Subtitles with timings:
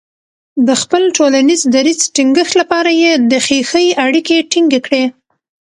[0.67, 5.03] د خپل ټولنیز دریځ ټینګښت لپاره یې د خیښۍ اړیکې ټینګې کړې.